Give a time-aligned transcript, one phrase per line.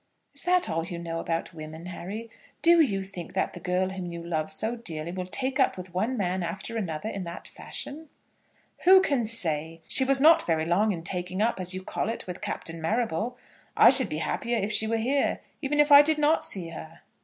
[0.33, 2.31] "Is that all you know about women, Harry?
[2.63, 5.93] Do you think that the girl whom you love so dearly will take up with
[5.93, 8.09] one man after another in that fashion?"
[8.85, 9.81] "Who can say?
[9.87, 13.37] She was not very long in taking up, as you call it, with Captain Marrable.
[13.77, 17.01] I should be happier if she were here, even if I did not see her."